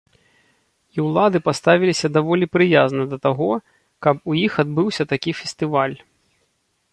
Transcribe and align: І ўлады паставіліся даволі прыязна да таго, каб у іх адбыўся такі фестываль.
І 0.95 1.03
ўлады 1.07 1.37
паставіліся 1.49 2.07
даволі 2.15 2.45
прыязна 2.57 3.03
да 3.11 3.17
таго, 3.27 3.51
каб 4.07 4.15
у 4.33 4.39
іх 4.45 4.51
адбыўся 4.65 5.03
такі 5.13 5.31
фестываль. 5.43 5.95